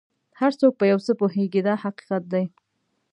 [0.39, 2.45] هر څوک په یو څه پوهېږي دا حقیقت دی.